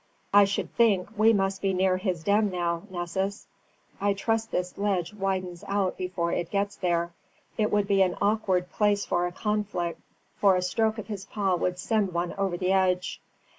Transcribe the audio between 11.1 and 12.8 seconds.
paw would send one over the